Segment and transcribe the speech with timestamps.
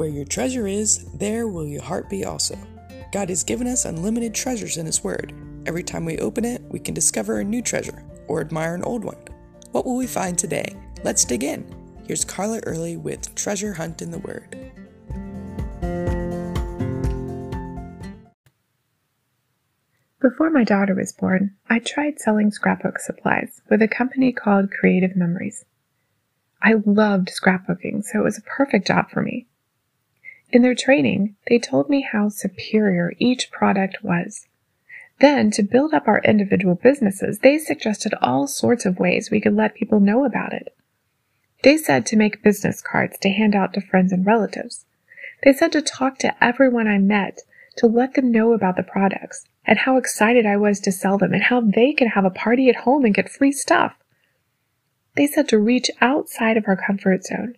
[0.00, 2.56] Where your treasure is, there will your heart be also.
[3.12, 5.34] God has given us unlimited treasures in His Word.
[5.66, 9.04] Every time we open it, we can discover a new treasure or admire an old
[9.04, 9.22] one.
[9.72, 10.74] What will we find today?
[11.04, 11.66] Let's dig in.
[12.06, 14.56] Here's Carla Early with Treasure Hunt in the Word.
[20.22, 25.14] Before my daughter was born, I tried selling scrapbook supplies with a company called Creative
[25.14, 25.66] Memories.
[26.62, 29.46] I loved scrapbooking, so it was a perfect job for me.
[30.52, 34.48] In their training, they told me how superior each product was.
[35.20, 39.54] Then, to build up our individual businesses, they suggested all sorts of ways we could
[39.54, 40.74] let people know about it.
[41.62, 44.86] They said to make business cards to hand out to friends and relatives.
[45.44, 47.42] They said to talk to everyone I met
[47.76, 51.32] to let them know about the products and how excited I was to sell them
[51.32, 53.94] and how they could have a party at home and get free stuff.
[55.16, 57.56] They said to reach outside of our comfort zone,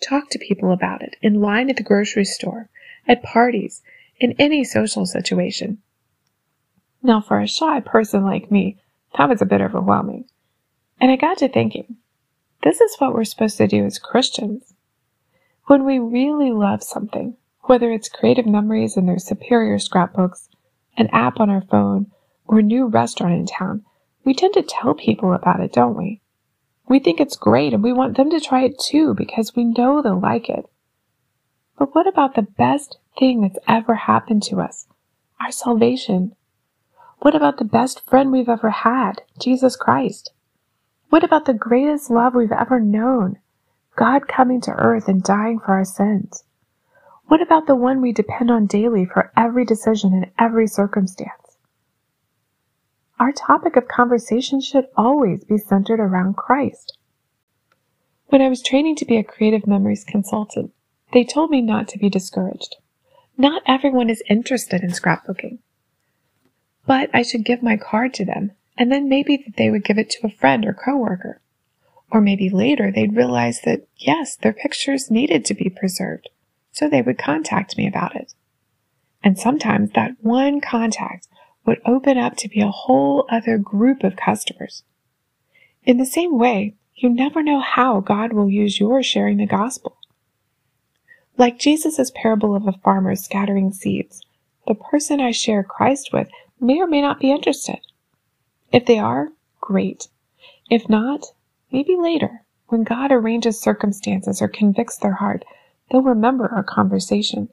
[0.00, 2.68] talk to people about it in line at the grocery store,
[3.06, 3.82] at parties,
[4.20, 5.78] in any social situation.
[7.02, 8.78] Now, for a shy person like me,
[9.16, 10.24] that was a bit overwhelming.
[11.00, 11.96] And I got to thinking,
[12.62, 14.74] this is what we're supposed to do as Christians.
[15.66, 20.48] When we really love something, whether it's creative memories in their superior scrapbooks,
[20.96, 22.10] an app on our phone,
[22.46, 23.84] or a new restaurant in town,
[24.24, 26.20] we tend to tell people about it, don't we?
[26.88, 30.00] We think it's great and we want them to try it too because we know
[30.00, 30.64] they'll like it.
[31.78, 34.86] But what about the best thing that's ever happened to us?
[35.40, 36.34] Our salvation.
[37.20, 40.32] What about the best friend we've ever had, Jesus Christ?
[41.10, 43.38] What about the greatest love we've ever known,
[43.96, 46.44] God coming to earth and dying for our sins?
[47.26, 51.47] What about the one we depend on daily for every decision and every circumstance?
[53.18, 56.96] Our topic of conversation should always be centered around Christ.
[58.26, 60.72] When I was training to be a creative memories consultant,
[61.12, 62.76] they told me not to be discouraged.
[63.36, 65.58] Not everyone is interested in scrapbooking.
[66.86, 69.98] But I should give my card to them, and then maybe that they would give
[69.98, 71.40] it to a friend or coworker.
[72.10, 76.28] Or maybe later they'd realize that, yes, their pictures needed to be preserved
[76.72, 78.34] so they would contact me about it.
[79.24, 81.26] And sometimes that one contact
[81.68, 84.84] would open up to be a whole other group of customers.
[85.84, 89.98] In the same way, you never know how God will use your sharing the gospel.
[91.36, 94.22] Like Jesus' parable of a farmer scattering seeds,
[94.66, 96.28] the person I share Christ with
[96.58, 97.80] may or may not be interested.
[98.72, 99.28] If they are,
[99.60, 100.08] great.
[100.70, 101.26] If not,
[101.70, 105.44] maybe later, when God arranges circumstances or convicts their heart,
[105.90, 107.50] they'll remember our conversation.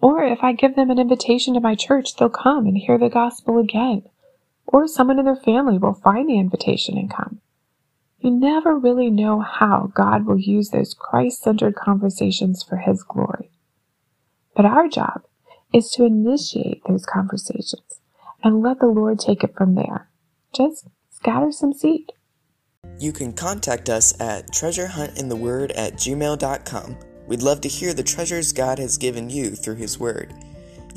[0.00, 3.08] Or if I give them an invitation to my church, they'll come and hear the
[3.08, 4.04] gospel again.
[4.66, 7.40] Or someone in their family will find the invitation and come.
[8.18, 13.50] You never really know how God will use those Christ centered conversations for His glory.
[14.54, 15.22] But our job
[15.72, 18.00] is to initiate those conversations
[18.42, 20.08] and let the Lord take it from there.
[20.54, 22.12] Just scatter some seed.
[22.98, 26.96] You can contact us at treasurehuntintheword at gmail.com
[27.30, 30.34] We'd love to hear the treasures God has given you through His Word.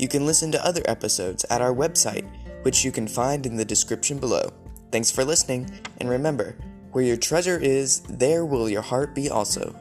[0.00, 2.28] You can listen to other episodes at our website,
[2.62, 4.50] which you can find in the description below.
[4.90, 6.56] Thanks for listening, and remember,
[6.90, 9.76] where your treasure is, there will your heart be also.